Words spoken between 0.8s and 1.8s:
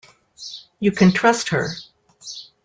can trust her.